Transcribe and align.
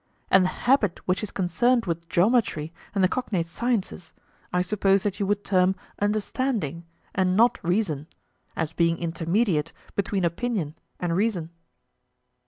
And 0.31 0.43
the 0.43 0.49
habit 0.65 0.99
which 1.07 1.21
is 1.21 1.29
concerned 1.29 1.85
with 1.85 2.09
geometry 2.09 2.73
and 2.95 3.03
the 3.03 3.07
cognate 3.07 3.45
sciences 3.45 4.13
I 4.51 4.63
suppose 4.63 5.03
that 5.03 5.19
you 5.19 5.27
would 5.27 5.45
term 5.45 5.75
understanding 6.01 6.85
and 7.13 7.37
not 7.37 7.59
reason, 7.61 8.07
as 8.55 8.73
being 8.73 8.97
intermediate 8.97 9.73
between 9.95 10.25
opinion 10.25 10.73
and 10.99 11.15
reason. 11.15 11.51